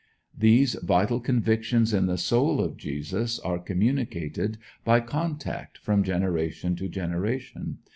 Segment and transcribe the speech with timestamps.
[0.35, 6.89] These vital convictions in the soul of Jesus are communicated by contact from generation to
[6.89, 7.77] generation.